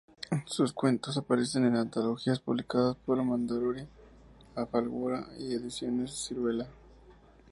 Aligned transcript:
Sus 0.45 0.73
cuentos 0.73 1.15
aparecen 1.17 1.63
en 1.63 1.75
antologías 1.75 2.39
publicadas 2.39 2.95
por 3.05 3.21
Mondadori, 3.23 3.85
Alfaguara 4.55 5.27
y 5.37 5.53
Ediciones 5.53 6.09
Siruela. 6.11 6.67